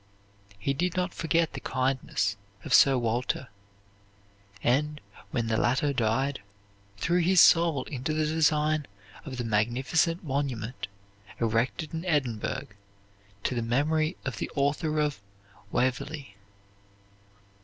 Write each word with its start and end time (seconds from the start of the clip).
He 0.57 0.73
did 0.73 0.95
not 0.97 1.13
forget 1.13 1.53
the 1.53 1.59
kindness 1.59 2.35
of 2.65 2.73
Sir 2.73 2.97
Walter, 2.97 3.49
and, 4.63 4.99
when 5.29 5.45
the 5.45 5.57
latter 5.57 5.93
died, 5.93 6.41
threw 6.97 7.19
his 7.19 7.39
soul 7.39 7.83
into 7.83 8.11
the 8.11 8.25
design 8.25 8.87
of 9.25 9.37
the 9.37 9.43
magnificent 9.43 10.23
monument 10.23 10.87
erected 11.39 11.93
in 11.93 12.03
Edinburgh 12.05 12.69
to 13.43 13.53
the 13.53 13.61
memory 13.61 14.17
of 14.25 14.37
the 14.37 14.49
author 14.55 14.99
of 14.99 15.21
"Waverley." 15.71 16.35